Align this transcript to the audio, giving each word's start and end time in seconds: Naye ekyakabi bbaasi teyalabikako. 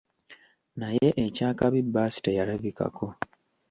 Naye 0.79 1.07
ekyakabi 1.25 1.79
bbaasi 1.85 2.19
teyalabikako. 2.25 3.07